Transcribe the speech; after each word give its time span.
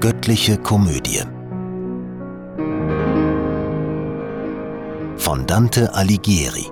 Göttliche 0.00 0.56
Komödie. 0.56 1.24
Von 5.16 5.44
Dante 5.48 5.92
Alighieri. 5.92 6.70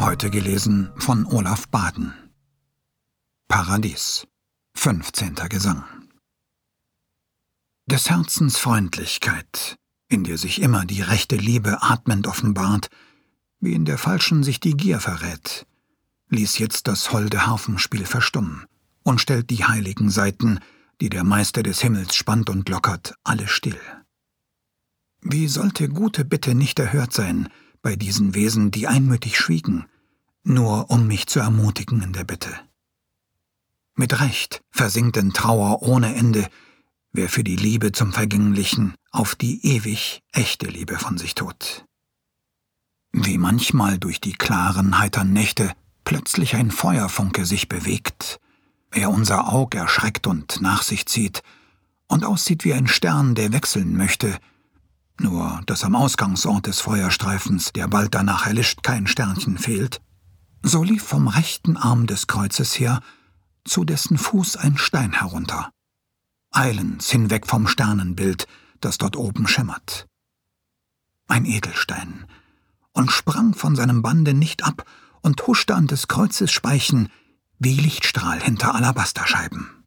Heute 0.00 0.28
gelesen 0.30 0.90
von 0.96 1.24
Olaf 1.26 1.68
Baden. 1.68 2.12
Paradies. 3.46 4.26
15. 4.74 5.36
Gesang. 5.48 5.84
Des 7.86 8.10
Herzens 8.10 8.56
Freundlichkeit, 8.56 9.76
in 10.08 10.24
der 10.24 10.36
sich 10.36 10.60
immer 10.60 10.84
die 10.84 11.02
rechte 11.02 11.36
Liebe 11.36 11.80
atmend 11.80 12.26
offenbart, 12.26 12.88
wie 13.60 13.74
in 13.74 13.84
der 13.84 13.98
falschen 13.98 14.42
sich 14.42 14.58
die 14.58 14.76
Gier 14.76 14.98
verrät, 14.98 15.64
ließ 16.30 16.58
jetzt 16.58 16.88
das 16.88 17.12
holde 17.12 17.46
Harfenspiel 17.46 18.04
verstummen 18.04 18.66
und 19.04 19.20
stellt 19.20 19.50
die 19.50 19.64
heiligen 19.64 20.10
Saiten, 20.10 20.58
die 21.00 21.10
der 21.10 21.24
Meister 21.24 21.62
des 21.62 21.80
Himmels 21.80 22.14
spannt 22.14 22.50
und 22.50 22.68
lockert, 22.68 23.14
alle 23.24 23.48
still. 23.48 23.80
Wie 25.20 25.48
sollte 25.48 25.88
gute 25.88 26.24
Bitte 26.24 26.54
nicht 26.54 26.78
erhört 26.78 27.12
sein 27.12 27.48
bei 27.82 27.96
diesen 27.96 28.34
Wesen, 28.34 28.70
die 28.70 28.86
einmütig 28.86 29.38
schwiegen, 29.38 29.86
nur 30.42 30.90
um 30.90 31.06
mich 31.06 31.26
zu 31.26 31.40
ermutigen 31.40 32.02
in 32.02 32.12
der 32.12 32.24
Bitte? 32.24 32.50
Mit 33.94 34.20
Recht 34.20 34.62
versinkt 34.70 35.16
in 35.16 35.32
Trauer 35.32 35.82
ohne 35.82 36.14
Ende, 36.14 36.48
wer 37.12 37.28
für 37.28 37.42
die 37.42 37.56
Liebe 37.56 37.92
zum 37.92 38.12
Vergänglichen 38.12 38.94
auf 39.10 39.34
die 39.34 39.64
ewig 39.66 40.22
echte 40.32 40.66
Liebe 40.66 40.98
von 40.98 41.18
sich 41.18 41.34
tut. 41.34 41.84
Wie 43.12 43.38
manchmal 43.38 43.98
durch 43.98 44.20
die 44.20 44.34
klaren, 44.34 44.98
heitern 44.98 45.32
Nächte 45.32 45.72
plötzlich 46.04 46.54
ein 46.54 46.70
Feuerfunke 46.70 47.44
sich 47.44 47.68
bewegt, 47.68 48.40
er 48.92 49.10
unser 49.10 49.52
Aug 49.52 49.74
erschreckt 49.74 50.26
und 50.26 50.60
nach 50.60 50.82
sich 50.82 51.06
zieht 51.06 51.42
und 52.06 52.24
aussieht 52.24 52.64
wie 52.64 52.74
ein 52.74 52.86
Stern, 52.86 53.34
der 53.34 53.52
wechseln 53.52 53.96
möchte, 53.96 54.38
nur 55.20 55.60
dass 55.66 55.84
am 55.84 55.94
Ausgangsort 55.94 56.66
des 56.66 56.80
Feuerstreifens, 56.80 57.72
der 57.72 57.88
bald 57.88 58.14
danach 58.14 58.46
erlischt, 58.46 58.82
kein 58.82 59.06
Sternchen 59.06 59.58
fehlt, 59.58 60.00
so 60.62 60.82
lief 60.82 61.02
vom 61.02 61.28
rechten 61.28 61.76
Arm 61.76 62.06
des 62.06 62.26
Kreuzes 62.26 62.78
her 62.78 63.00
zu 63.64 63.84
dessen 63.84 64.16
Fuß 64.16 64.56
ein 64.56 64.78
Stein 64.78 65.12
herunter, 65.12 65.70
eilends 66.50 67.10
hinweg 67.10 67.46
vom 67.46 67.66
Sternenbild, 67.66 68.46
das 68.80 68.98
dort 68.98 69.16
oben 69.16 69.46
schimmert. 69.46 70.06
Ein 71.26 71.44
Edelstein, 71.44 72.26
und 72.92 73.12
sprang 73.12 73.54
von 73.54 73.76
seinem 73.76 74.02
Bande 74.02 74.34
nicht 74.34 74.64
ab 74.64 74.84
und 75.20 75.46
huschte 75.46 75.74
an 75.74 75.86
des 75.86 76.08
Kreuzes 76.08 76.50
Speichen 76.50 77.10
wie 77.58 77.74
Lichtstrahl 77.74 78.40
hinter 78.40 78.74
Alabasterscheiben. 78.74 79.84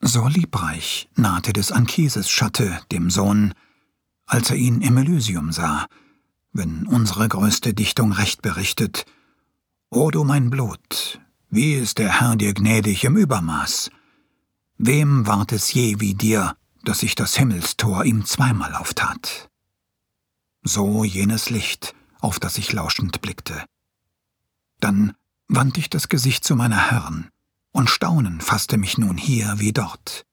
So 0.00 0.28
liebreich 0.28 1.08
nahte 1.14 1.52
des 1.52 1.72
Anchises 1.72 2.30
Schatte 2.30 2.80
dem 2.92 3.10
Sohn, 3.10 3.54
als 4.26 4.50
er 4.50 4.56
ihn 4.56 4.80
im 4.82 4.96
Elysium 4.96 5.52
sah, 5.52 5.86
wenn 6.52 6.86
unsere 6.86 7.28
größte 7.28 7.74
Dichtung 7.74 8.12
recht 8.12 8.42
berichtet, 8.42 9.06
O 9.90 10.10
du 10.10 10.24
mein 10.24 10.50
Blut, 10.50 11.20
wie 11.50 11.74
ist 11.74 11.98
der 11.98 12.20
Herr 12.20 12.36
dir 12.36 12.52
gnädig 12.52 13.04
im 13.04 13.16
Übermaß? 13.16 13.90
Wem 14.76 15.26
ward 15.26 15.52
es 15.52 15.72
je 15.72 16.00
wie 16.00 16.14
dir, 16.14 16.56
dass 16.82 16.98
sich 16.98 17.14
das 17.14 17.36
Himmelstor 17.36 18.04
ihm 18.04 18.24
zweimal 18.24 18.74
auftat? 18.74 19.48
So 20.62 21.04
jenes 21.04 21.50
Licht, 21.50 21.94
auf 22.20 22.40
das 22.40 22.58
ich 22.58 22.72
lauschend 22.72 23.20
blickte. 23.20 23.64
Dann 24.80 25.14
wandte 25.48 25.80
ich 25.80 25.90
das 25.90 26.08
Gesicht 26.08 26.44
zu 26.44 26.56
meiner 26.56 26.90
Herren, 26.90 27.28
und 27.72 27.90
Staunen 27.90 28.40
fasste 28.40 28.76
mich 28.76 28.98
nun 28.98 29.16
hier 29.16 29.54
wie 29.58 29.72
dort. 29.72 30.24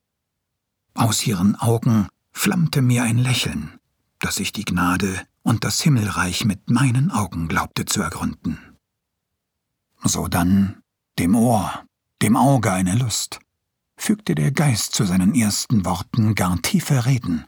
Aus 0.93 1.25
ihren 1.25 1.55
Augen 1.55 2.07
flammte 2.31 2.81
mir 2.81 3.03
ein 3.03 3.17
Lächeln, 3.17 3.79
dass 4.19 4.39
ich 4.39 4.51
die 4.51 4.65
Gnade 4.65 5.25
und 5.43 5.63
das 5.63 5.81
Himmelreich 5.81 6.45
mit 6.45 6.69
meinen 6.69 7.11
Augen 7.11 7.47
glaubte 7.47 7.85
zu 7.85 8.01
ergründen. 8.01 8.59
Sodann 10.03 10.81
dem 11.19 11.35
Ohr, 11.35 11.85
dem 12.21 12.35
Auge 12.35 12.71
eine 12.71 12.95
Lust, 12.95 13.39
fügte 13.95 14.35
der 14.35 14.51
Geist 14.51 14.93
zu 14.93 15.05
seinen 15.05 15.35
ersten 15.35 15.85
Worten 15.85 16.35
gar 16.35 16.61
tiefe 16.61 17.05
Reden, 17.05 17.45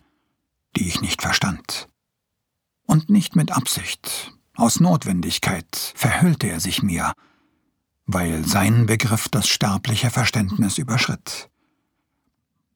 die 0.76 0.88
ich 0.88 1.02
nicht 1.02 1.22
verstand. 1.22 1.90
Und 2.86 3.10
nicht 3.10 3.36
mit 3.36 3.52
Absicht, 3.52 4.34
aus 4.56 4.80
Notwendigkeit 4.80 5.94
verhüllte 5.96 6.48
er 6.48 6.60
sich 6.60 6.84
mir, 6.84 7.14
weil 8.06 8.46
sein 8.46 8.86
Begriff 8.86 9.30
das 9.30 9.47
sterbliche 9.47 10.09
Verständnis 10.09 10.78
überschritt. 10.78 11.50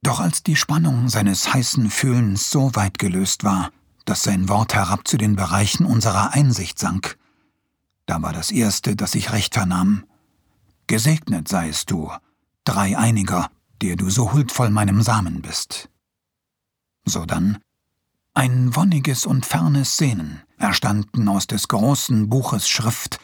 Doch 0.02 0.20
als 0.20 0.44
die 0.44 0.56
Spannung 0.56 1.10
seines 1.10 1.54
heißen 1.54 1.90
Fühlens 1.90 2.50
so 2.50 2.76
weit 2.76 2.98
gelöst 2.98 3.44
war, 3.44 3.72
dass 4.06 4.24
sein 4.24 4.48
Wort 4.48 4.74
herab 4.74 5.08
zu 5.08 5.18
den 5.18 5.36
Bereichen 5.36 5.86
unserer 5.86 6.34
Einsicht 6.34 6.80
sank, 6.80 7.18
da 8.08 8.22
war 8.22 8.32
das 8.32 8.52
Erste, 8.52 8.96
das 8.96 9.16
ich 9.16 9.34
recht 9.34 9.54
vernahm. 9.54 10.06
Gesegnet 10.88 11.50
seiest 11.50 11.92
du, 11.92 12.10
Dreieiniger, 12.64 13.52
der 13.82 13.98
du 13.98 14.10
so 14.10 14.32
huldvoll 14.32 14.70
meinem 14.70 15.02
Samen 15.02 15.42
bist. 15.42 15.90
Sodann 17.06 17.60
ein 18.34 18.76
wonniges 18.76 19.26
und 19.26 19.48
fernes 19.48 19.98
Sehnen 19.98 20.44
erstanden 20.60 21.28
aus 21.28 21.48
des 21.48 21.68
großen 21.68 22.30
Buches 22.30 22.70
Schrift, 22.70 23.20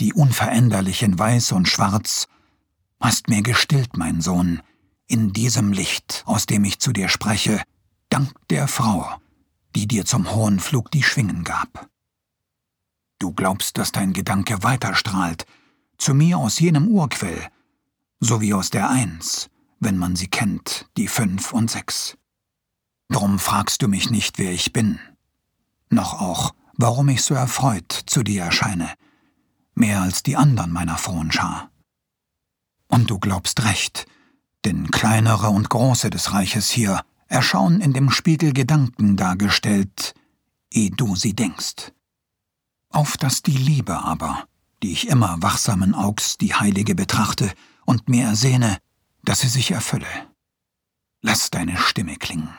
die 0.00 0.14
unveränderlich 0.14 1.02
in 1.02 1.18
Weiß 1.18 1.52
und 1.52 1.68
Schwarz, 1.68 2.26
hast 3.00 3.28
mir 3.28 3.42
gestillt, 3.42 3.96
mein 3.96 4.20
Sohn, 4.20 4.62
in 5.06 5.32
diesem 5.32 5.72
Licht, 5.72 6.22
aus 6.26 6.46
dem 6.46 6.64
ich 6.64 6.78
zu 6.78 6.92
dir 6.92 7.08
spreche, 7.08 7.62
dank 8.08 8.32
der 8.48 8.66
Frau, 8.66 9.06
die 9.74 9.86
dir 9.86 10.04
zum 10.04 10.32
hohen 10.32 10.58
Flug 10.60 10.90
die 10.90 11.02
Schwingen 11.02 11.44
gab. 11.44 11.88
Du 13.18 13.32
glaubst, 13.32 13.76
dass 13.76 13.92
dein 13.92 14.12
Gedanke 14.12 14.62
weiterstrahlt, 14.62 15.44
zu 15.98 16.14
mir 16.14 16.38
aus 16.38 16.58
jenem 16.58 16.88
Urquell, 16.88 17.48
so 18.20 18.40
wie 18.40 18.54
aus 18.54 18.70
der 18.70 18.88
Eins, 18.88 19.50
wenn 19.80 19.98
man 19.98 20.16
sie 20.16 20.28
kennt, 20.28 20.86
die 20.96 21.08
Fünf 21.08 21.52
und 21.52 21.70
Sechs. 21.70 22.16
Drum 23.10 23.38
fragst 23.38 23.82
du 23.82 23.88
mich 23.88 24.10
nicht, 24.10 24.38
wer 24.38 24.52
ich 24.52 24.72
bin, 24.72 24.98
noch 25.90 26.20
auch, 26.20 26.54
warum 26.74 27.08
ich 27.08 27.22
so 27.22 27.34
erfreut 27.34 27.92
zu 28.06 28.22
dir 28.22 28.44
erscheine, 28.44 28.94
mehr 29.80 30.02
als 30.02 30.22
die 30.22 30.36
andern 30.36 30.70
meiner 30.70 30.96
frohen 30.96 31.32
Schar. 31.32 31.70
Und 32.86 33.10
du 33.10 33.18
glaubst 33.18 33.64
recht, 33.64 34.06
denn 34.64 34.90
kleinere 34.90 35.48
und 35.48 35.68
große 35.68 36.10
des 36.10 36.32
Reiches 36.32 36.70
hier 36.70 37.02
erschauen 37.26 37.80
in 37.80 37.92
dem 37.92 38.10
Spiegel 38.10 38.52
Gedanken 38.52 39.16
dargestellt, 39.16 40.14
eh 40.70 40.90
du 40.90 41.16
sie 41.16 41.34
denkst. 41.34 41.92
Auf 42.90 43.16
dass 43.16 43.42
die 43.42 43.56
Liebe 43.56 43.98
aber, 43.98 44.46
die 44.82 44.92
ich 44.92 45.08
immer 45.08 45.40
wachsamen 45.40 45.94
Augs 45.94 46.38
die 46.38 46.54
Heilige 46.54 46.94
betrachte 46.94 47.52
und 47.86 48.08
mir 48.08 48.24
ersehne, 48.24 48.78
dass 49.22 49.40
sie 49.40 49.48
sich 49.48 49.70
erfülle. 49.70 50.06
Lass 51.22 51.50
deine 51.50 51.76
Stimme 51.76 52.16
klingen. 52.16 52.50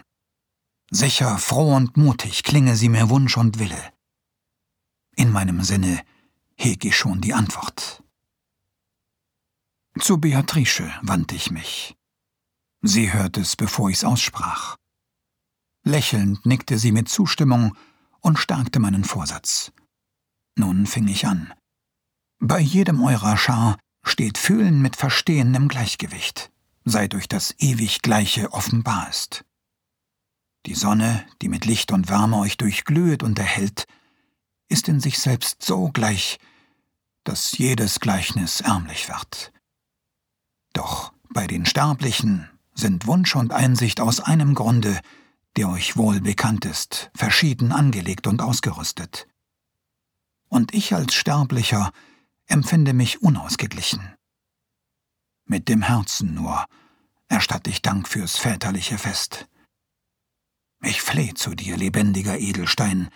Sicher, 0.90 1.38
froh 1.38 1.76
und 1.76 1.98
mutig 1.98 2.44
klinge 2.44 2.76
sie 2.76 2.90
mir 2.90 3.10
Wunsch 3.10 3.38
und 3.38 3.60
Wille. 3.60 3.94
In 5.16 5.32
meinem 5.32 5.64
Sinne 5.64 6.02
heg 6.64 6.86
ich 6.86 6.96
schon 6.96 7.22
die 7.22 7.34
Antwort. 7.34 8.04
Zu 10.00 10.20
Beatrice 10.20 10.92
wandte 11.02 11.36
ich 11.36 11.50
mich. 11.50 11.96
Sie 12.82 13.12
hörte 13.12 13.42
es, 13.42 13.56
bevor 13.56 13.90
ich's 13.90 14.04
aussprach. 14.04 14.78
Lächelnd 15.84 16.46
nickte 16.46 16.78
sie 16.78 16.92
mit 16.92 17.10
Zustimmung 17.10 17.76
und 18.20 18.38
stärkte 18.38 18.80
meinen 18.80 19.04
Vorsatz. 19.04 19.72
Nun 20.56 20.86
fing 20.86 21.08
ich 21.08 21.26
an. 21.26 21.52
Bei 22.40 22.60
jedem 22.60 23.04
eurer 23.04 23.38
Schar 23.38 23.80
steht 24.04 24.38
Fühlen 24.38 24.82
mit 24.82 24.96
Verstehen 24.96 25.56
im 25.56 25.68
Gleichgewicht, 25.68 26.52
sei 26.86 27.08
durch 27.08 27.28
das 27.28 27.56
ewig 27.58 28.04
Gleiche 28.04 28.54
offenbar 28.54 29.10
ist. 29.10 29.46
Die 30.68 30.76
Sonne, 30.76 31.26
die 31.42 31.50
mit 31.50 31.66
Licht 31.66 31.92
und 31.92 32.10
Wärme 32.10 32.38
euch 32.38 32.58
durchglühet 32.58 33.24
und 33.24 33.40
erhält, 33.40 33.88
ist 34.70 34.88
in 34.88 35.00
sich 35.00 35.18
selbst 35.18 35.64
so 35.64 35.90
gleich, 35.90 36.38
dass 37.24 37.58
jedes 37.58 38.00
Gleichnis 38.00 38.62
ärmlich 38.62 39.08
wird. 39.08 39.52
Doch 40.74 41.14
bei 41.30 41.48
den 41.48 41.66
Sterblichen 41.66 42.50
sind 42.74 43.08
Wunsch 43.08 43.36
und 43.36 43.52
Einsicht 43.52 44.00
aus 44.00 44.20
einem 44.20 44.56
Grunde, 44.56 45.00
der 45.58 45.70
euch 45.70 45.98
wohl 45.98 46.22
bekannt 46.22 46.66
ist, 46.66 47.12
verschieden 47.16 47.72
angelegt 47.72 48.28
und 48.28 48.42
ausgerüstet. 48.42 49.28
Und 50.48 50.74
ich 50.74 50.94
als 50.94 51.14
Sterblicher 51.14 51.92
empfinde 52.48 52.94
mich 52.94 53.22
unausgeglichen. 53.22 54.16
Mit 55.46 55.68
dem 55.70 55.82
Herzen 55.82 56.34
nur 56.34 56.66
erstatte 57.28 57.70
ich 57.70 57.82
Dank 57.82 58.08
fürs 58.08 58.38
väterliche 58.38 58.98
Fest. 58.98 59.48
Ich 60.84 61.02
fleh 61.02 61.34
zu 61.34 61.56
dir, 61.56 61.78
lebendiger 61.78 62.38
Edelstein, 62.38 63.10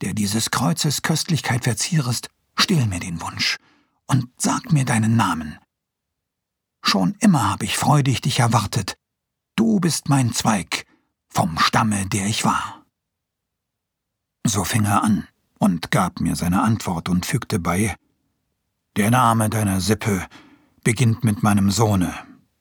der 0.00 0.12
dieses 0.12 0.50
Kreuzes 0.50 1.02
Köstlichkeit 1.02 1.64
verzierest, 1.64 2.28
still 2.62 2.86
mir 2.86 3.00
den 3.00 3.20
Wunsch 3.20 3.58
und 4.06 4.28
sag 4.36 4.72
mir 4.72 4.84
deinen 4.84 5.16
Namen. 5.16 5.58
Schon 6.82 7.14
immer 7.20 7.50
hab 7.50 7.62
ich 7.62 7.76
freudig 7.76 8.20
dich 8.20 8.38
erwartet, 8.40 8.96
Du 9.56 9.80
bist 9.80 10.08
mein 10.08 10.32
Zweig 10.32 10.86
vom 11.28 11.58
Stamme, 11.58 12.06
der 12.06 12.26
ich 12.26 12.44
war. 12.44 12.84
So 14.46 14.64
fing 14.64 14.84
er 14.84 15.02
an 15.02 15.28
und 15.58 15.90
gab 15.90 16.20
mir 16.20 16.36
seine 16.36 16.62
Antwort 16.62 17.08
und 17.08 17.26
fügte 17.26 17.58
bei 17.58 17.94
Der 18.96 19.10
Name 19.10 19.50
deiner 19.50 19.80
Sippe 19.80 20.26
beginnt 20.84 21.22
mit 21.22 21.42
meinem 21.42 21.70
Sohne, 21.70 22.14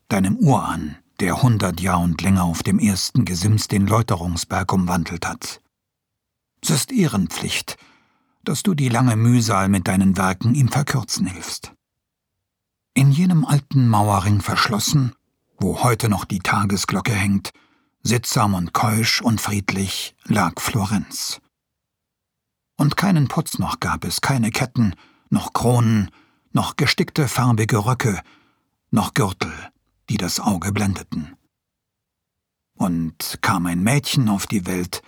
deinem 0.10 0.38
Urahn, 0.38 0.98
der 1.20 1.42
hundert 1.42 1.80
Jahr 1.80 2.02
und 2.02 2.22
länger 2.22 2.44
auf 2.44 2.62
dem 2.62 2.78
ersten 2.80 3.26
Gesims 3.26 3.68
den 3.68 3.88
Läuterungsberg 3.88 4.72
umwandelt 4.74 5.26
hat. 5.28 5.62
Es 6.62 6.70
ist 6.70 6.92
Ehrenpflicht, 6.92 7.78
dass 8.44 8.64
du 8.64 8.74
die 8.74 8.90
lange 8.90 9.16
Mühsal 9.16 9.70
mit 9.70 9.88
deinen 9.88 10.18
Werken 10.18 10.56
ihm 10.56 10.70
verkürzen 10.70 11.28
hilfst. 11.28 11.74
In 12.94 13.12
jenem 13.12 13.46
alten 13.46 13.88
Mauerring 13.88 14.42
verschlossen, 14.42 15.14
wo 15.60 15.84
heute 15.84 16.10
noch 16.10 16.26
die 16.26 16.40
Tagesglocke 16.40 17.14
hängt, 17.14 17.52
sittsam 18.04 18.54
und 18.54 18.74
keusch 18.74 19.22
und 19.22 19.40
friedlich 19.40 20.16
lag 20.26 20.60
Florenz. 20.60 21.40
Und 22.78 22.98
keinen 22.98 23.28
Putz 23.28 23.60
noch 23.60 23.80
gab 23.80 24.04
es, 24.04 24.22
keine 24.22 24.50
Ketten, 24.50 24.96
noch 25.30 25.54
Kronen, 25.54 26.10
noch 26.52 26.76
gestickte 26.76 27.28
farbige 27.28 27.86
Röcke, 27.86 28.22
noch 28.90 29.14
Gürtel, 29.14 29.54
die 30.10 30.18
das 30.18 30.40
Auge 30.40 30.72
blendeten. 30.72 31.36
Und 32.76 33.38
kam 33.42 33.68
ein 33.68 33.84
Mädchen 33.84 34.28
auf 34.30 34.48
die 34.48 34.66
Welt, 34.66 35.02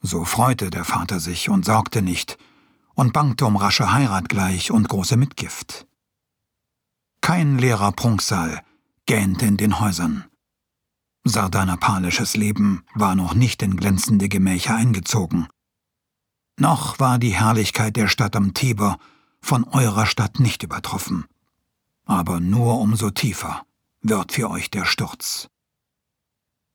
so 0.00 0.24
freute 0.24 0.70
der 0.70 0.84
Vater 0.84 1.20
sich 1.20 1.50
und 1.50 1.64
sorgte 1.64 2.02
nicht 2.02 2.38
und 2.94 3.12
bangte 3.12 3.46
um 3.46 3.56
rasche 3.56 3.92
Heirat 3.92 4.28
gleich 4.28 4.70
und 4.70 4.88
große 4.88 5.16
Mitgift. 5.16 5.86
Kein 7.20 7.58
leerer 7.58 7.92
Prunksaal 7.92 8.62
gähnte 9.06 9.46
in 9.46 9.56
den 9.56 9.80
Häusern. 9.80 10.24
Sardanapalisches 11.24 12.36
Leben 12.36 12.84
war 12.94 13.14
noch 13.14 13.34
nicht 13.34 13.62
in 13.62 13.76
glänzende 13.76 14.28
Gemächer 14.28 14.74
eingezogen. 14.74 15.46
Noch 16.58 16.98
war 16.98 17.18
die 17.18 17.34
Herrlichkeit 17.34 17.96
der 17.96 18.08
Stadt 18.08 18.34
am 18.36 18.54
Tiber 18.54 18.98
von 19.40 19.64
eurer 19.64 20.06
Stadt 20.06 20.40
nicht 20.40 20.62
übertroffen. 20.62 21.26
Aber 22.04 22.40
nur 22.40 22.80
umso 22.80 23.10
tiefer 23.10 23.64
wird 24.00 24.32
für 24.32 24.50
euch 24.50 24.70
der 24.70 24.84
Sturz. 24.84 25.48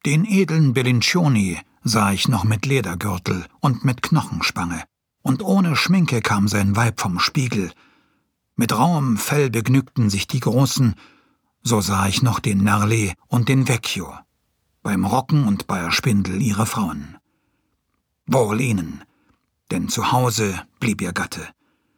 Den 0.05 0.25
edlen 0.25 0.73
Bellincioni 0.73 1.59
sah 1.83 2.11
ich 2.11 2.27
noch 2.27 2.43
mit 2.43 2.65
Ledergürtel 2.65 3.45
und 3.59 3.83
mit 3.83 4.01
Knochenspange, 4.01 4.83
und 5.27 5.43
ohne 5.43 5.75
Schminke 5.75 6.21
kam 6.21 6.47
sein 6.47 6.77
Weib 6.77 7.01
vom 7.01 7.19
Spiegel. 7.19 7.73
Mit 8.55 8.71
rauem 8.71 9.17
Fell 9.17 9.49
begnügten 9.49 10.09
sich 10.09 10.25
die 10.25 10.39
Großen, 10.39 10.95
so 11.63 11.81
sah 11.81 12.07
ich 12.07 12.21
noch 12.21 12.39
den 12.39 12.63
Nerle 12.63 13.13
und 13.27 13.49
den 13.49 13.67
Vecchio, 13.67 14.13
beim 14.83 15.03
Rocken 15.03 15.45
und 15.45 15.67
bei 15.67 15.81
der 15.81 15.91
Spindel 15.91 16.41
ihre 16.41 16.65
Frauen. 16.65 17.17
Wohl 18.25 18.61
ihnen, 18.61 19.03
denn 19.69 19.89
zu 19.89 20.13
Hause 20.13 20.65
blieb 20.79 21.01
ihr 21.01 21.11
Gatte, 21.11 21.45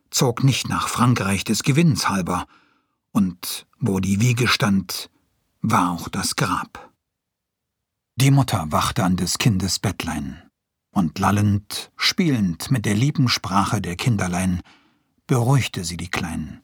zog 0.09 0.43
nicht 0.43 0.67
nach 0.67 0.87
Frankreich 0.87 1.43
des 1.43 1.61
Gewinns 1.61 2.09
halber, 2.09 2.47
und 3.11 3.67
wo 3.79 3.99
die 3.99 4.21
Wiege 4.21 4.47
stand, 4.47 5.11
war 5.61 5.91
auch 5.91 6.09
das 6.09 6.35
Grab. 6.35 6.91
Die 8.15 8.31
Mutter 8.31 8.71
wachte 8.71 9.03
an 9.03 9.17
des 9.17 9.37
Kindes 9.37 9.77
Bettlein, 9.77 10.48
und 10.91 11.19
lallend, 11.19 11.91
spielend 11.95 12.71
mit 12.71 12.85
der 12.85 12.95
lieben 12.95 13.29
Sprache 13.29 13.81
der 13.81 13.95
Kinderlein, 13.95 14.61
beruhigte 15.27 15.83
sie 15.83 15.97
die 15.97 16.09
Kleinen. 16.09 16.61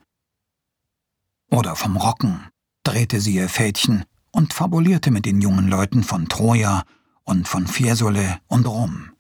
Oder 1.51 1.75
vom 1.75 1.98
Rocken 1.98 2.48
drehte 2.83 3.22
sie 3.22 3.36
ihr 3.36 3.50
Fädchen 3.50 4.06
und 4.31 4.54
fabulierte 4.54 5.12
mit 5.12 5.25
den 5.25 5.42
jungen 5.42 5.68
Leuten 5.68 6.04
von 6.04 6.27
Troja 6.27 6.83
und 7.24 7.48
von 7.48 7.68
Fiesole 7.68 8.39
und 8.48 8.68
Rom. 8.68 9.12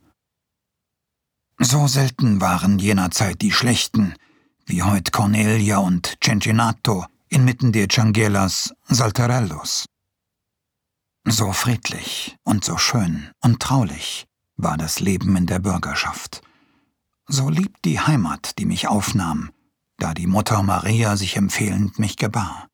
So 1.59 1.87
selten 1.87 2.41
waren 2.41 2.79
jener 2.79 3.11
Zeit 3.11 3.41
die 3.41 3.51
Schlechten, 3.51 4.15
wie 4.65 4.83
heut 4.83 5.11
Cornelia 5.11 5.77
und 5.77 6.17
Cencinato 6.21 7.05
inmitten 7.29 7.71
der 7.71 7.87
Ciangellas 7.87 8.73
Saltarellos. 8.87 9.85
So 11.27 11.53
friedlich 11.53 12.35
und 12.43 12.65
so 12.65 12.77
schön 12.77 13.31
und 13.41 13.61
traulich 13.61 14.27
war 14.57 14.77
das 14.77 14.99
Leben 14.99 15.35
in 15.35 15.45
der 15.45 15.59
Bürgerschaft. 15.59 16.41
So 17.27 17.49
lieb 17.49 17.81
die 17.83 17.99
Heimat, 17.99 18.57
die 18.59 18.65
mich 18.65 18.87
aufnahm, 18.87 19.51
da 19.97 20.13
die 20.13 20.27
Mutter 20.27 20.61
Maria 20.63 21.17
sich 21.17 21.37
empfehlend 21.37 21.99
mich 21.99 22.17
gebar. 22.17 22.67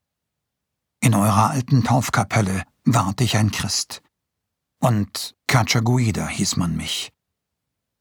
In 1.00 1.16
eurer 1.16 1.50
alten 1.50 1.84
Taufkapelle 1.84 2.64
ward 2.86 3.22
ich 3.22 3.38
ein 3.38 3.52
Christ. 3.52 4.02
Und 4.80 5.36
Cacciaguida 5.48 6.28
hieß 6.28 6.58
man 6.58 6.76
mich. 6.76 7.12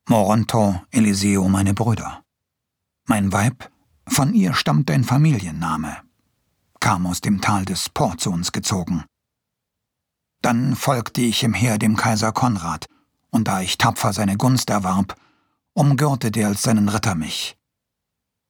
Moronto, 0.08 0.82
Eliseo 0.90 1.48
meine 1.48 1.74
Brüder. 1.74 2.22
Mein 3.06 3.32
Weib, 3.32 3.70
von 4.06 4.34
ihr 4.34 4.54
stammt 4.54 4.88
dein 4.88 5.04
Familienname, 5.04 5.96
kam 6.80 7.06
aus 7.06 7.20
dem 7.20 7.40
Tal 7.40 7.64
des 7.64 7.88
Po 7.88 8.14
zu 8.14 8.30
uns 8.30 8.50
gezogen. 8.52 9.04
Dann 10.42 10.74
folgte 10.74 11.20
ich 11.20 11.42
im 11.44 11.54
Heer 11.54 11.78
dem 11.78 11.96
Kaiser 11.96 12.32
Konrad, 12.32 12.86
und 13.30 13.48
da 13.48 13.60
ich 13.60 13.78
tapfer 13.78 14.12
seine 14.12 14.36
Gunst 14.36 14.70
erwarb, 14.70 15.16
umgürtete 15.72 16.40
er 16.40 16.48
als 16.48 16.62
seinen 16.62 16.88
Ritter 16.88 17.14
mich. 17.14 17.56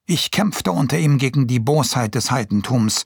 Ich 0.05 0.31
kämpfte 0.31 0.71
unter 0.71 0.97
ihm 0.97 1.17
gegen 1.17 1.47
die 1.47 1.59
Bosheit 1.59 2.15
des 2.15 2.31
Heidentums, 2.31 3.05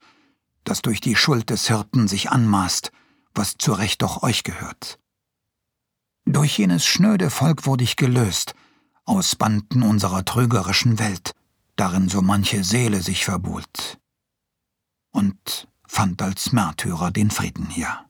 das 0.63 0.81
durch 0.81 1.01
die 1.01 1.16
Schuld 1.16 1.50
des 1.50 1.68
Hirten 1.68 2.07
sich 2.07 2.31
anmaßt, 2.31 2.92
was 3.33 3.57
zu 3.57 3.74
Recht 3.74 4.01
doch 4.01 4.24
euch 4.24 4.44
gehört. 4.44 5.00
Durch 6.25 6.57
jenes 6.57 6.86
schnöde 6.86 7.30
Volk 7.30 7.66
wurde 7.66 7.83
ich 7.83 7.98
gelöst, 7.98 8.56
aus 9.04 9.36
Banden 9.36 9.83
unserer 9.83 10.25
trügerischen 10.25 10.98
Welt, 10.98 11.33
darin 11.75 12.10
so 12.10 12.21
manche 12.21 12.63
Seele 12.63 13.01
sich 13.01 13.25
verbuhlt, 13.25 14.00
und 15.12 15.68
fand 15.88 16.21
als 16.21 16.51
Märtyrer 16.51 17.12
den 17.12 17.30
Frieden 17.30 17.68
hier. 17.68 18.06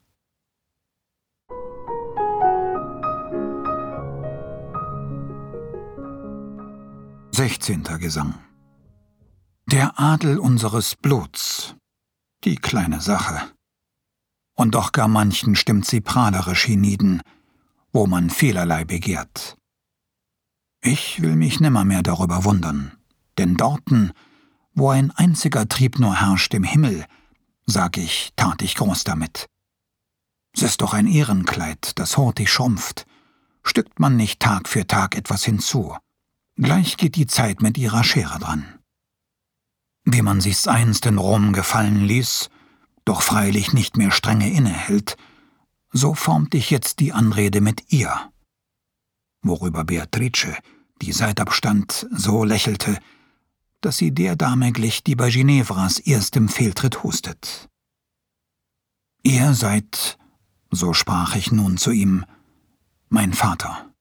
16. 7.37 7.83
Gesang 7.99 8.35
Der 9.69 9.99
Adel 9.99 10.39
unseres 10.39 10.95
Bluts, 10.95 11.75
die 12.45 12.55
kleine 12.55 13.01
Sache. 13.01 13.51
Und 14.55 14.73
doch 14.73 14.93
gar 14.93 15.09
manchen 15.09 15.57
stimmt 15.57 15.85
sie 15.85 15.99
prahlerisch 15.99 16.63
hienieden, 16.63 17.21
wo 17.91 18.07
man 18.07 18.29
vielerlei 18.29 18.85
begehrt. 18.85 19.57
Ich 20.81 21.21
will 21.21 21.35
mich 21.35 21.59
nimmermehr 21.59 22.03
darüber 22.03 22.45
wundern, 22.45 22.93
denn 23.37 23.57
dorten, 23.57 24.13
wo 24.73 24.91
ein 24.91 25.11
einziger 25.11 25.67
Trieb 25.67 25.99
nur 25.99 26.15
herrscht 26.15 26.53
im 26.53 26.63
Himmel, 26.63 27.05
sag 27.65 27.97
ich, 27.97 28.31
tat 28.37 28.61
ich 28.61 28.75
groß 28.75 29.03
damit. 29.03 29.47
Es 30.55 30.61
ist 30.61 30.79
doch 30.79 30.93
ein 30.93 31.07
Ehrenkleid, 31.07 31.99
das 31.99 32.15
hurtig 32.15 32.49
schrumpft, 32.49 33.05
stückt 33.61 33.99
man 33.99 34.15
nicht 34.15 34.39
Tag 34.39 34.69
für 34.69 34.87
Tag 34.87 35.17
etwas 35.17 35.43
hinzu, 35.43 35.97
Gleich 36.57 36.97
geht 36.97 37.15
die 37.15 37.27
Zeit 37.27 37.61
mit 37.61 37.77
ihrer 37.77 38.03
Schere 38.03 38.39
dran. 38.39 38.79
Wie 40.05 40.21
man 40.21 40.39
sich's 40.39 40.67
einst 40.67 41.05
in 41.05 41.17
Rom 41.17 41.51
gefallen 41.51 42.05
ließ, 42.05 42.49
doch 43.03 43.21
freilich 43.21 43.73
nicht 43.73 43.97
mehr 43.97 44.11
strenge 44.11 44.51
innehält, 44.51 45.17
so 45.91 46.13
formt 46.13 46.55
ich 46.55 46.69
jetzt 46.69 46.99
die 46.99 47.11
Anrede 47.11 47.59
mit 47.59 47.91
ihr. 47.91 48.31
Worüber 49.41 49.83
Beatrice, 49.83 50.57
die 51.01 51.11
Seitabstand, 51.11 52.07
so 52.11 52.43
lächelte, 52.43 52.99
dass 53.81 53.97
sie 53.97 54.11
der 54.11 54.35
Dame 54.35 54.71
glich, 54.71 55.03
die 55.03 55.15
bei 55.15 55.29
Ginevras 55.29 55.99
erstem 55.99 56.49
Fehltritt 56.49 57.03
hustet. 57.03 57.69
Ihr 59.23 59.53
seid, 59.53 60.17
so 60.71 60.93
sprach 60.93 61.35
ich 61.35 61.51
nun 61.51 61.77
zu 61.77 61.91
ihm, 61.91 62.25
mein 63.09 63.33
Vater. 63.33 63.94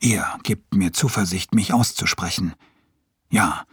Ihr 0.00 0.26
gebt 0.42 0.74
mir 0.74 0.92
Zuversicht, 0.92 1.54
mich 1.54 1.72
auszusprechen. 1.72 2.54
Ja, 3.30 3.64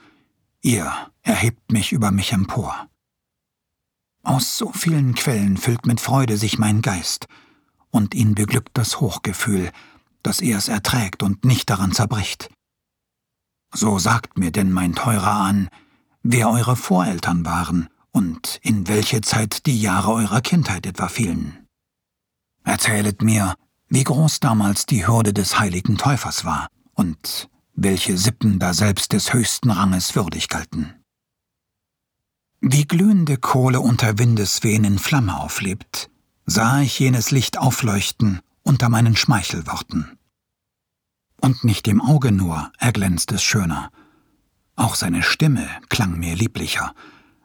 ihr 0.61 0.91
erhebt 1.21 1.71
mich 1.71 1.91
über 1.91 2.11
mich 2.11 2.31
empor. 2.31 2.87
Aus 4.23 4.57
so 4.57 4.71
vielen 4.71 5.15
Quellen 5.15 5.57
füllt 5.57 5.85
mit 5.85 5.99
Freude 5.99 6.37
sich 6.37 6.57
mein 6.57 6.81
Geist, 6.81 7.27
und 7.91 8.15
ihn 8.15 8.33
beglückt 8.35 8.71
das 8.73 8.99
Hochgefühl, 8.99 9.71
dass 10.23 10.39
er 10.39 10.57
es 10.57 10.69
erträgt 10.69 11.21
und 11.21 11.45
nicht 11.45 11.69
daran 11.69 11.91
zerbricht. 11.91 12.49
So 13.73 13.99
sagt 13.99 14.37
mir 14.37 14.51
denn 14.51 14.71
mein 14.71 14.95
teurer 14.95 15.33
an, 15.33 15.69
wer 16.23 16.49
eure 16.49 16.75
Voreltern 16.75 17.45
waren 17.45 17.89
und 18.11 18.59
in 18.63 18.87
welche 18.87 19.21
Zeit 19.21 19.65
die 19.65 19.79
Jahre 19.79 20.13
eurer 20.13 20.41
Kindheit 20.41 20.85
etwa 20.85 21.07
fielen. 21.07 21.67
Erzählet 22.63 23.21
mir, 23.21 23.55
wie 23.93 24.03
groß 24.03 24.39
damals 24.39 24.87
die 24.87 25.05
Hürde 25.05 25.33
des 25.33 25.59
heiligen 25.59 25.99
Täufers 25.99 26.45
war 26.45 26.67
und 26.95 27.47
welche 27.75 28.17
Sippen 28.17 28.57
da 28.57 28.73
selbst 28.73 29.13
des 29.13 29.33
höchsten 29.33 29.69
Ranges 29.69 30.15
würdig 30.15 30.49
galten. 30.49 30.95
Wie 32.59 32.85
glühende 32.85 33.37
Kohle 33.37 33.81
unter 33.81 34.17
Windeswehen 34.17 34.83
in 34.83 34.97
Flamme 34.97 35.39
auflebt, 35.39 36.09
sah 36.47 36.81
ich 36.81 36.97
jenes 36.97 37.29
Licht 37.29 37.59
aufleuchten 37.59 38.39
unter 38.63 38.89
meinen 38.89 39.15
Schmeichelworten. 39.15 40.17
Und 41.39 41.63
nicht 41.63 41.87
im 41.87 42.01
Auge 42.01 42.31
nur 42.31 42.71
erglänzt 42.79 43.31
es 43.31 43.43
schöner, 43.43 43.91
auch 44.75 44.95
seine 44.95 45.21
Stimme 45.21 45.69
klang 45.89 46.17
mir 46.17 46.35
lieblicher, 46.35 46.95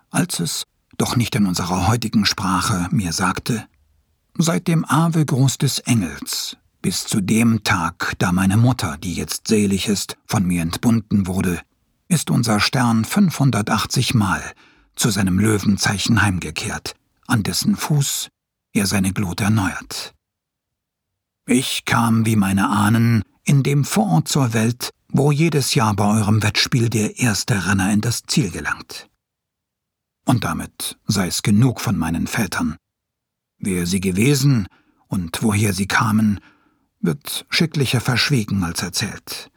als 0.09 0.41
es, 0.41 0.65
doch 0.97 1.15
nicht 1.15 1.35
in 1.35 1.45
unserer 1.45 1.89
heutigen 1.89 2.25
Sprache, 2.25 2.89
mir 2.91 3.13
sagte, 3.13 3.69
seit 4.39 4.69
dem 4.69 4.85
Ave-Gruß 4.85 5.59
des 5.59 5.81
Engels 5.81 6.57
bis 6.81 7.05
zu 7.05 7.21
dem 7.21 7.65
Tag, 7.65 8.15
da 8.19 8.31
meine 8.31 8.57
Mutter, 8.57 8.97
die 8.97 9.15
jetzt 9.15 9.49
selig 9.49 9.89
ist, 9.89 10.17
von 10.27 10.47
mir 10.47 10.63
entbunden 10.63 11.27
wurde, 11.27 11.61
ist 12.07 12.31
unser 12.31 12.61
Stern 12.61 13.05
580 13.05 14.15
Mal 14.15 14.43
zu 14.95 15.11
seinem 15.11 15.41
Löwenzeichen 15.41 16.23
heimgekehrt, 16.23 16.95
an 17.27 17.43
dessen 17.43 17.77
Fuß 17.77 18.29
er 18.73 18.87
seine 18.87 19.13
Glut 19.13 19.41
erneuert. 19.41 20.15
Ich 21.47 21.85
kam 21.85 22.25
wie 22.25 22.37
meine 22.37 22.69
Ahnen 22.69 23.23
in 23.45 23.65
dem 23.65 23.85
Vorort 23.85 24.29
zur 24.29 24.53
Welt, 24.53 24.91
wo 25.09 25.33
jedes 25.33 25.75
Jahr 25.75 25.95
bei 25.95 26.05
eurem 26.05 26.43
Wettspiel 26.43 26.91
der 26.91 27.19
erste 27.19 27.67
Renner 27.67 27.93
in 27.93 28.03
das 28.03 28.23
Ziel 28.23 28.51
gelangt. 28.51 29.09
Und 30.27 30.45
damit 30.45 30.99
sei 31.07 31.27
es 31.27 31.43
genug 31.43 31.81
von 31.81 31.97
meinen 31.97 32.27
Vätern. 32.27 32.77
Wer 33.59 33.87
sie 33.87 34.01
gewesen 34.01 34.69
und 35.09 35.43
woher 35.43 35.73
sie 35.73 35.87
kamen, 35.87 36.41
wird 37.01 37.47
schicklicher 37.51 38.01
verschwiegen 38.01 38.65
als 38.65 38.83
erzählt. 38.83 39.51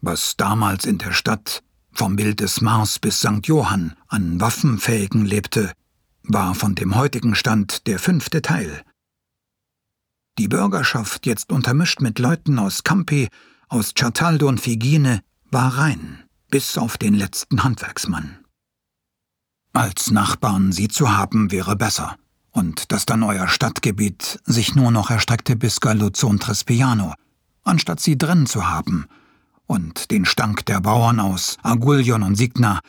Was 0.00 0.36
damals 0.36 0.84
in 0.84 0.98
der 0.98 1.12
Stadt 1.12 1.62
vom 1.92 2.16
Bild 2.16 2.40
des 2.40 2.60
Mars 2.60 2.98
bis 2.98 3.20
St. 3.20 3.46
Johann 3.46 3.96
an 4.08 4.40
Waffenfähigen 4.40 5.24
lebte, 5.24 5.72
war 6.22 6.54
von 6.54 6.74
dem 6.74 6.94
heutigen 6.94 7.34
Stand 7.34 7.86
der 7.86 7.98
fünfte 7.98 8.42
Teil. 8.42 8.84
Die 10.38 10.48
Bürgerschaft, 10.48 11.26
jetzt 11.26 11.52
untermischt 11.52 12.00
mit 12.00 12.18
Leuten 12.18 12.58
aus 12.58 12.84
Campi, 12.84 13.28
aus 13.68 13.92
Certaldo 13.94 14.48
und 14.48 14.60
Figine, 14.60 15.22
war 15.50 15.76
rein, 15.76 16.24
bis 16.48 16.78
auf 16.78 16.96
den 16.96 17.14
letzten 17.14 17.62
Handwerksmann. 17.64 18.44
Als 19.72 20.10
Nachbarn 20.10 20.72
sie 20.72 20.88
zu 20.88 21.16
haben, 21.16 21.50
wäre 21.50 21.76
besser, 21.76 22.16
und 22.52 22.92
dass 22.92 23.06
dann 23.06 23.22
euer 23.22 23.48
Stadtgebiet 23.48 24.40
sich 24.44 24.74
nur 24.74 24.90
noch 24.90 25.10
erstreckte 25.10 25.56
bis 25.56 25.80
Galuzzo 25.80 26.28
und 26.28 26.42
Trespiano, 26.42 27.14
anstatt 27.62 28.00
sie 28.00 28.18
drin 28.18 28.46
zu 28.46 28.68
haben 28.68 29.06
und 29.66 30.10
den 30.10 30.24
Stank 30.24 30.66
der 30.66 30.80
Bauern 30.80 31.20
aus 31.20 31.56
Aguglion 31.62 32.22
und 32.22 32.34
Signa, 32.34 32.80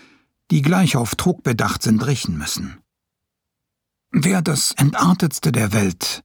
die 0.50 0.62
gleich 0.62 0.96
auf 0.96 1.15
Trug 1.15 1.44
bedacht 1.44 1.84
sind, 1.84 2.06
riechen 2.06 2.38
müssen. 2.38 2.77
Wer 4.12 4.41
das 4.41 4.72
Entartetste 4.72 5.51
der 5.51 5.72
Welt, 5.74 6.24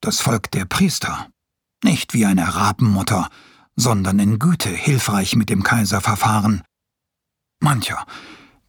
das 0.00 0.20
Volk 0.20 0.50
der 0.50 0.64
Priester, 0.64 1.28
nicht 1.84 2.14
wie 2.14 2.26
eine 2.26 2.54
Rabenmutter, 2.54 3.28
sondern 3.76 4.18
in 4.18 4.38
Güte 4.38 4.70
hilfreich 4.70 5.36
mit 5.36 5.48
dem 5.48 5.62
Kaiser 5.62 6.00
verfahren. 6.00 6.62
Mancher, 7.60 8.04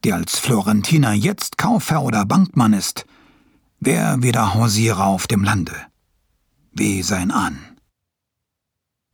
der 0.04 0.16
als 0.16 0.38
Florentiner 0.40 1.14
jetzt 1.14 1.58
Kaufherr 1.58 2.04
oder 2.04 2.26
Bankmann 2.26 2.74
ist, 2.74 3.06
wär 3.86 4.24
wieder 4.24 4.54
Hausierer 4.54 5.06
auf 5.06 5.28
dem 5.28 5.44
Lande. 5.44 5.76
Wie 6.72 7.04
sein 7.04 7.32
Ahn. 7.32 7.60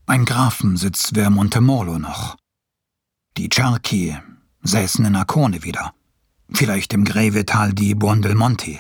Ein 0.05 0.25
Grafensitz 0.25 1.13
wär 1.13 1.29
Montemolo 1.29 1.99
noch. 1.99 2.37
Die 3.37 3.49
Cerchi 3.49 4.17
säßen 4.61 5.05
in 5.05 5.15
Arcone 5.15 5.63
wieder, 5.63 5.93
vielleicht 6.51 6.93
im 6.93 7.03
Grevetal 7.03 7.73
di 7.73 7.95
Buondelmonti. 7.95 8.79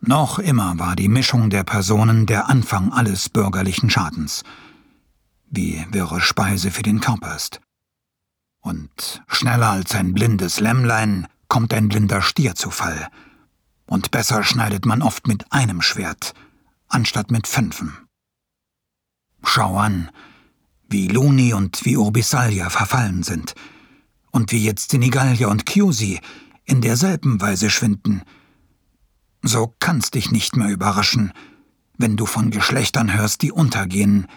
Noch 0.00 0.38
immer 0.38 0.78
war 0.78 0.96
die 0.96 1.08
Mischung 1.08 1.50
der 1.50 1.64
Personen 1.64 2.26
der 2.26 2.48
Anfang 2.48 2.92
alles 2.92 3.28
bürgerlichen 3.28 3.90
Schadens, 3.90 4.44
wie 5.50 5.86
wirre 5.90 6.20
Speise 6.20 6.70
für 6.70 6.82
den 6.82 7.00
Körper 7.00 7.36
ist. 7.36 7.60
Und 8.60 9.22
schneller 9.28 9.70
als 9.70 9.94
ein 9.94 10.14
blindes 10.14 10.60
Lämmlein 10.60 11.26
kommt 11.48 11.74
ein 11.74 11.88
blinder 11.88 12.22
Stier 12.22 12.54
zu 12.54 12.70
Fall, 12.70 13.08
und 13.90 14.12
besser 14.12 14.44
schneidet 14.44 14.86
man 14.86 15.02
oft 15.02 15.26
mit 15.26 15.52
einem 15.52 15.82
Schwert, 15.82 16.32
anstatt 16.86 17.32
mit 17.32 17.48
fünfen. 17.48 17.98
Schau 19.42 19.78
an, 19.78 20.10
wie 20.88 21.08
Luni 21.08 21.52
und 21.52 21.84
wie 21.84 21.96
Urbisalia 21.96 22.70
verfallen 22.70 23.24
sind, 23.24 23.54
und 24.30 24.52
wie 24.52 24.64
jetzt 24.64 24.92
Senigallia 24.92 25.48
und 25.48 25.66
Chiusi 25.66 26.20
in 26.64 26.80
derselben 26.80 27.40
Weise 27.40 27.68
schwinden, 27.68 28.22
so 29.42 29.74
kann's 29.80 30.12
dich 30.12 30.30
nicht 30.30 30.54
mehr 30.54 30.68
überraschen, 30.68 31.32
wenn 31.98 32.16
du 32.16 32.26
von 32.26 32.50
Geschlechtern 32.50 33.12
hörst, 33.12 33.42
die 33.42 33.50
untergehen, 33.50 34.28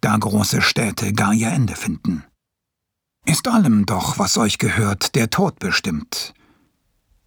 da 0.00 0.16
große 0.16 0.60
Städte 0.60 1.12
gar 1.12 1.32
ihr 1.32 1.50
Ende 1.50 1.76
finden. 1.76 2.24
Ist 3.24 3.46
allem 3.46 3.86
doch, 3.86 4.18
was 4.18 4.36
euch 4.38 4.58
gehört, 4.58 5.14
der 5.14 5.30
Tod 5.30 5.60
bestimmt. 5.60 6.34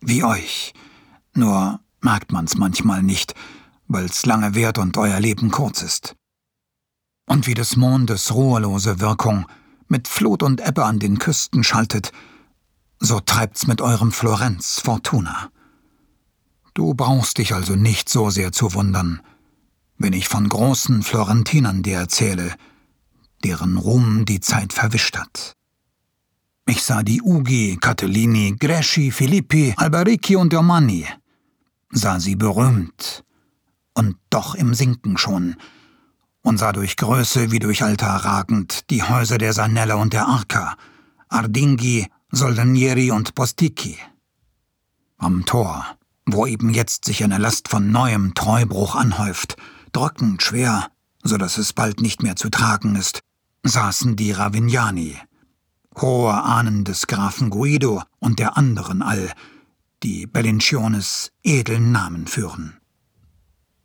Wie 0.02 0.26
euch. 0.26 0.74
Nur 1.34 1.80
merkt 2.02 2.32
man's 2.32 2.56
manchmal 2.56 3.04
nicht, 3.04 3.36
weil's 3.88 4.26
lange 4.26 4.56
währt 4.56 4.78
und 4.78 4.98
euer 4.98 5.20
Leben 5.20 5.52
kurz 5.52 5.82
ist. 5.82 6.16
Und 7.28 7.48
wie 7.48 7.54
des 7.54 7.76
Mondes 7.76 8.34
ruhelose 8.34 9.00
Wirkung 9.00 9.46
mit 9.88 10.08
Flut 10.08 10.44
und 10.44 10.66
Ebbe 10.66 10.86
an 10.86 11.00
den 11.00 11.20
Küsten 11.20 11.64
schaltet, 11.64 12.12
so 13.00 13.20
treibt's 13.20 13.68
mit 13.68 13.82
eurem 13.82 14.12
Florenz 14.12 14.80
Fortuna. 14.80 15.50
Du 16.74 16.94
brauchst 16.94 17.38
dich 17.38 17.54
also 17.54 17.76
nicht 17.76 18.10
so 18.10 18.30
sehr 18.30 18.52
zu 18.52 18.74
wundern, 18.74 19.22
wenn 19.98 20.14
ich 20.14 20.28
von 20.28 20.48
großen 20.48 21.04
Florentinern 21.04 21.84
dir 21.84 21.98
erzähle, 21.98 22.56
deren 23.44 23.78
Ruhm 23.78 24.26
die 24.26 24.40
Zeit 24.40 24.72
verwischt 24.74 25.18
hat. 25.18 25.56
Ich 26.68 26.84
sah 26.84 27.04
die 27.04 27.22
Ugi, 27.22 27.78
Catellini, 27.82 28.56
Gresci, 28.58 29.12
Filippi, 29.12 29.74
Alberici 29.78 30.36
und 30.36 30.54
Ormani, 30.54 31.06
sah 31.92 32.20
sie 32.20 32.36
berühmt 32.36 33.24
und 33.94 34.18
doch 34.30 34.56
im 34.56 34.74
Sinken 34.74 35.18
schon, 35.18 35.56
und 36.44 36.58
sah 36.58 36.72
durch 36.72 36.98
Größe 36.98 37.52
wie 37.52 37.60
durch 37.60 37.84
Alter 37.84 38.08
ragend 38.08 38.90
die 38.90 39.04
Häuser 39.04 39.38
der 39.38 39.54
Sanella 39.54 39.96
und 39.96 40.14
der 40.14 40.26
Arca, 40.28 40.76
Ardinghi, 41.30 42.08
Soldanieri 42.32 43.12
und 43.12 43.36
Posticchi. 43.36 43.98
Am 45.18 45.46
Tor 45.46 45.86
wo 46.26 46.46
eben 46.46 46.70
jetzt 46.70 47.06
sich 47.06 47.24
eine 47.24 47.38
Last 47.38 47.68
von 47.68 47.92
neuem 47.92 48.34
Treubruch 48.34 48.96
anhäuft, 48.96 49.56
drückend 49.92 50.42
schwer, 50.42 50.88
so 51.24 51.38
dass 51.38 51.58
es 51.58 51.74
bald 51.74 52.02
nicht 52.02 52.24
mehr 52.24 52.36
zu 52.36 52.50
tragen 52.50 52.96
ist, 52.96 53.22
saßen 53.64 54.16
die 54.16 54.32
Ravignani, 54.32 55.18
hohe 56.00 56.34
Ahnen 56.34 56.84
des 56.84 57.08
Grafen 57.08 57.50
Guido 57.50 58.04
und 58.20 58.40
der 58.40 58.58
anderen 58.58 59.02
all, 59.02 59.32
die 60.04 60.28
Bellinciones 60.28 61.32
edlen 61.44 61.92
Namen 61.92 62.28
führen. 62.28 62.78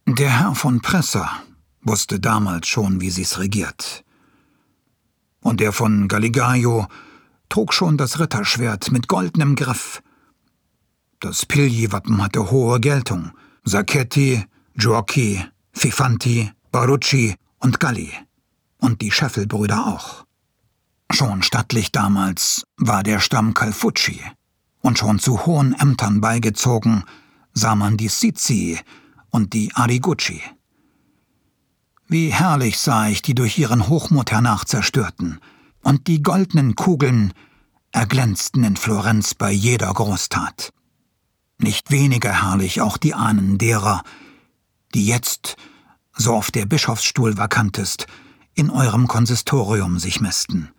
Der 0.06 0.38
Herr 0.38 0.54
von 0.54 0.80
Pressa 0.80 1.42
wusste 1.82 2.20
damals 2.20 2.68
schon, 2.68 3.00
wie 3.00 3.10
sie's 3.10 3.38
regiert. 3.38 4.04
Und 5.40 5.60
der 5.60 5.72
von 5.72 6.08
Galigaio 6.08 6.86
trug 7.48 7.72
schon 7.72 7.96
das 7.96 8.18
Ritterschwert 8.18 8.90
mit 8.90 9.08
goldenem 9.08 9.54
Griff, 9.56 10.02
das 11.20 11.46
Pigli-Wappen 11.46 12.22
hatte 12.22 12.50
hohe 12.50 12.78
Geltung. 12.78 13.32
Sacchetti, 13.64 14.44
Giocchi, 14.74 15.42
Fifanti, 15.72 16.52
Barucci 16.70 17.34
und 17.58 17.80
Galli. 17.80 18.12
Und 18.78 19.00
die 19.00 19.10
Scheffelbrüder 19.10 19.86
auch. 19.86 20.26
Schon 21.10 21.42
stattlich 21.42 21.90
damals 21.90 22.64
war 22.76 23.02
der 23.02 23.18
Stamm 23.20 23.54
Calfucci. 23.54 24.20
Und 24.86 25.00
schon 25.00 25.18
zu 25.18 25.46
hohen 25.46 25.74
Ämtern 25.74 26.20
beigezogen 26.20 27.02
sah 27.52 27.74
man 27.74 27.96
die 27.96 28.06
Sizzi 28.06 28.78
und 29.30 29.52
die 29.52 29.74
Arigucci. 29.74 30.40
Wie 32.06 32.32
herrlich 32.32 32.78
sah 32.78 33.08
ich 33.08 33.20
die 33.20 33.34
durch 33.34 33.58
ihren 33.58 33.88
Hochmut 33.88 34.30
hernach 34.30 34.64
zerstörten, 34.64 35.40
und 35.82 36.06
die 36.06 36.22
goldenen 36.22 36.76
Kugeln 36.76 37.32
erglänzten 37.90 38.62
in 38.62 38.76
Florenz 38.76 39.34
bei 39.34 39.50
jeder 39.50 39.92
Großtat. 39.92 40.72
Nicht 41.58 41.90
weniger 41.90 42.44
herrlich 42.44 42.80
auch 42.80 42.96
die 42.96 43.14
Ahnen 43.14 43.58
derer, 43.58 44.04
die 44.94 45.04
jetzt, 45.04 45.56
so 46.12 46.32
oft 46.32 46.54
der 46.54 46.66
Bischofsstuhl 46.66 47.36
vakant 47.36 47.78
ist, 47.78 48.06
in 48.54 48.70
eurem 48.70 49.08
Konsistorium 49.08 49.98
sich 49.98 50.20
mästen. 50.20 50.70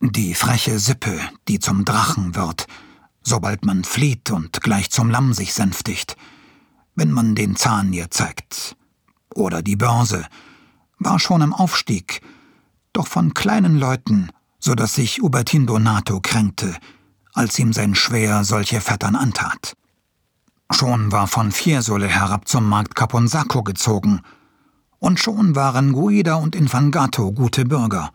Die 0.00 0.34
freche 0.34 0.80
Sippe, 0.80 1.20
die 1.46 1.60
zum 1.60 1.84
Drachen 1.84 2.34
wird, 2.34 2.66
sobald 3.28 3.64
man 3.64 3.84
flieht 3.84 4.30
und 4.30 4.60
gleich 4.62 4.90
zum 4.90 5.10
Lamm 5.10 5.32
sich 5.34 5.52
sänftigt, 5.52 6.16
wenn 6.94 7.12
man 7.12 7.34
den 7.34 7.54
Zahn 7.54 7.92
ihr 7.92 8.10
zeigt. 8.10 8.76
Oder 9.34 9.62
die 9.62 9.76
Börse, 9.76 10.26
war 10.98 11.18
schon 11.18 11.42
im 11.42 11.52
Aufstieg, 11.52 12.22
doch 12.92 13.06
von 13.06 13.34
kleinen 13.34 13.78
Leuten, 13.78 14.30
so 14.58 14.74
dass 14.74 14.94
sich 14.94 15.22
Ubertin 15.22 15.66
Donato 15.66 16.20
kränkte, 16.20 16.74
als 17.34 17.58
ihm 17.58 17.72
sein 17.72 17.94
Schwer 17.94 18.42
solche 18.42 18.80
Vettern 18.80 19.14
antat. 19.14 19.76
Schon 20.70 21.12
war 21.12 21.28
von 21.28 21.52
Fiesole 21.52 22.08
herab 22.08 22.48
zum 22.48 22.68
Markt 22.68 22.94
Caponsacco 22.96 23.62
gezogen, 23.62 24.22
und 24.98 25.20
schon 25.20 25.54
waren 25.54 25.92
Guida 25.92 26.34
und 26.34 26.56
Infangato 26.56 27.30
gute 27.30 27.64
Bürger. 27.64 28.10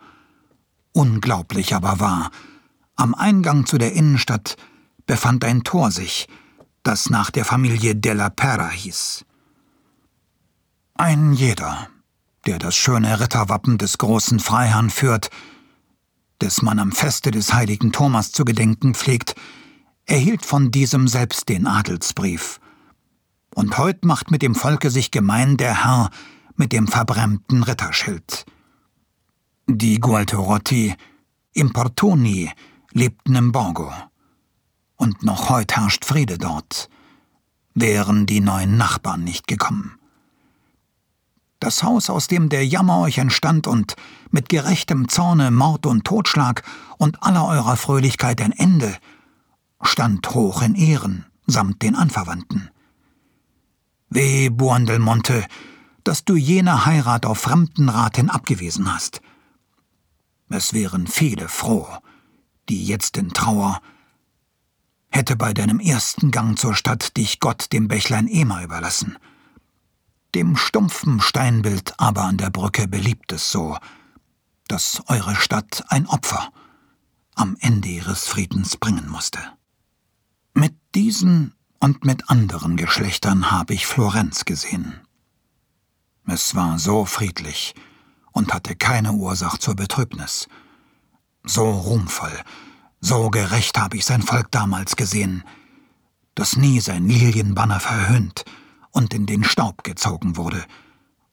Unglaublich 0.92 1.74
aber 1.74 1.98
war, 1.98 2.30
am 2.96 3.14
Eingang 3.14 3.64
zu 3.64 3.78
der 3.78 3.94
Innenstadt 3.94 4.56
befand 5.06 5.44
ein 5.44 5.64
Tor 5.64 5.90
sich, 5.90 6.28
das 6.82 7.10
nach 7.10 7.30
der 7.30 7.44
Familie 7.44 7.96
della 7.96 8.30
Pera 8.30 8.68
hieß. 8.68 9.24
Ein 10.94 11.32
jeder, 11.32 11.88
der 12.46 12.58
das 12.58 12.76
schöne 12.76 13.20
Ritterwappen 13.20 13.78
des 13.78 13.98
großen 13.98 14.38
Freiherrn 14.38 14.90
führt, 14.90 15.30
des 16.40 16.62
man 16.62 16.78
am 16.78 16.92
Feste 16.92 17.30
des 17.30 17.52
heiligen 17.52 17.92
Thomas 17.92 18.32
zu 18.32 18.44
gedenken 18.44 18.94
pflegt, 18.94 19.34
erhielt 20.06 20.44
von 20.44 20.70
diesem 20.70 21.08
selbst 21.08 21.48
den 21.48 21.66
Adelsbrief. 21.66 22.60
Und 23.54 23.78
heut 23.78 24.04
macht 24.04 24.30
mit 24.30 24.42
dem 24.42 24.54
Volke 24.54 24.90
sich 24.90 25.10
gemein 25.10 25.56
der 25.56 25.84
Herr 25.84 26.10
mit 26.56 26.72
dem 26.72 26.86
verbrämten 26.86 27.62
Ritterschild. 27.62 28.44
Die 29.66 29.98
Gualterotti, 29.98 30.94
Importuni, 31.52 32.50
lebten 32.92 33.34
im 33.34 33.52
Borgo. 33.52 33.92
Und 34.96 35.22
noch 35.22 35.50
heut 35.50 35.76
herrscht 35.76 36.04
Friede 36.04 36.38
dort, 36.38 36.88
wären 37.74 38.26
die 38.26 38.40
neuen 38.40 38.76
Nachbarn 38.76 39.24
nicht 39.24 39.46
gekommen. 39.46 39.98
Das 41.60 41.82
Haus, 41.82 42.10
aus 42.10 42.28
dem 42.28 42.48
der 42.48 42.66
Jammer 42.66 43.00
euch 43.00 43.18
entstand 43.18 43.66
und 43.66 43.96
mit 44.30 44.48
gerechtem 44.48 45.08
Zorne 45.08 45.50
Mord 45.50 45.86
und 45.86 46.04
Totschlag 46.04 46.62
und 46.98 47.22
aller 47.22 47.46
eurer 47.46 47.76
Fröhlichkeit 47.76 48.40
ein 48.40 48.52
Ende, 48.52 48.96
stand 49.82 50.34
hoch 50.34 50.62
in 50.62 50.74
Ehren 50.74 51.26
samt 51.46 51.82
den 51.82 51.94
Anverwandten. 51.94 52.70
Weh, 54.08 54.48
Buandelmonte, 54.48 55.44
dass 56.04 56.24
du 56.24 56.36
jene 56.36 56.86
Heirat 56.86 57.26
auf 57.26 57.38
Fremdenrat 57.38 58.16
hin 58.16 58.30
abgewiesen 58.30 58.92
hast. 58.92 59.20
Es 60.48 60.72
wären 60.72 61.06
viele 61.06 61.48
froh, 61.48 61.88
die 62.68 62.84
jetzt 62.84 63.16
in 63.16 63.30
Trauer, 63.30 63.80
hätte 65.14 65.36
bei 65.36 65.54
deinem 65.54 65.78
ersten 65.78 66.32
Gang 66.32 66.58
zur 66.58 66.74
Stadt 66.74 67.16
dich 67.16 67.38
Gott 67.38 67.72
dem 67.72 67.86
Bächlein 67.86 68.26
Emer 68.26 68.64
überlassen. 68.64 69.16
Dem 70.34 70.56
stumpfen 70.56 71.20
Steinbild 71.20 71.94
aber 72.00 72.24
an 72.24 72.36
der 72.36 72.50
Brücke 72.50 72.88
beliebt 72.88 73.30
es 73.30 73.52
so, 73.52 73.78
dass 74.66 75.02
eure 75.06 75.36
Stadt 75.36 75.84
ein 75.88 76.08
Opfer 76.08 76.50
am 77.36 77.56
Ende 77.60 77.88
ihres 77.88 78.26
Friedens 78.26 78.76
bringen 78.76 79.08
musste. 79.08 79.38
Mit 80.52 80.74
diesen 80.96 81.54
und 81.78 82.04
mit 82.04 82.28
anderen 82.28 82.76
Geschlechtern 82.76 83.52
habe 83.52 83.74
ich 83.74 83.86
Florenz 83.86 84.44
gesehen. 84.44 85.00
Es 86.26 86.56
war 86.56 86.80
so 86.80 87.04
friedlich 87.04 87.74
und 88.32 88.52
hatte 88.52 88.74
keine 88.74 89.12
Ursache 89.12 89.60
zur 89.60 89.76
Betrübnis. 89.76 90.48
So 91.44 91.70
ruhmvoll, 91.70 92.36
so 93.04 93.28
gerecht 93.28 93.78
habe 93.78 93.98
ich 93.98 94.04
sein 94.06 94.22
Volk 94.22 94.50
damals 94.50 94.96
gesehen, 94.96 95.44
das 96.34 96.56
nie 96.56 96.80
sein 96.80 97.06
Lilienbanner 97.06 97.78
verhöhnt 97.78 98.44
und 98.92 99.12
in 99.12 99.26
den 99.26 99.44
Staub 99.44 99.84
gezogen 99.84 100.38
wurde 100.38 100.64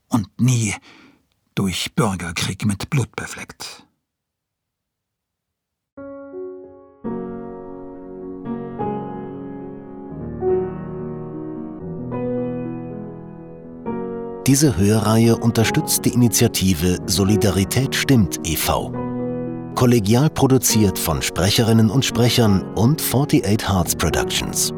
und 0.09 0.27
nie 0.39 0.75
durch 1.55 1.95
Bürgerkrieg 1.95 2.65
mit 2.65 2.89
Blut 2.89 3.15
befleckt. 3.15 3.87
Diese 14.45 14.75
Hörreihe 14.75 15.37
unterstützt 15.37 16.03
die 16.03 16.13
Initiative 16.13 16.97
Solidarität 17.05 17.95
stimmt 17.95 18.39
e.V. 18.43 19.00
Kollegial 19.81 20.29
produziert 20.29 20.99
von 20.99 21.23
Sprecherinnen 21.23 21.89
und 21.89 22.05
Sprechern 22.05 22.61
und 22.75 23.01
48 23.01 23.67
Hearts 23.67 23.95
Productions. 23.95 24.71